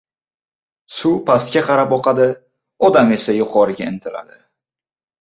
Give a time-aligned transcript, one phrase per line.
[0.99, 2.27] •Suv pastga qarab oqadi,
[2.91, 4.45] odam esa yuqoriga intiladi.